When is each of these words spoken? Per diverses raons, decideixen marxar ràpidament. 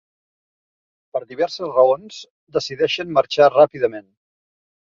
Per 1.15 1.21
diverses 1.33 1.75
raons, 1.75 2.19
decideixen 2.57 3.15
marxar 3.19 3.53
ràpidament. 3.59 4.09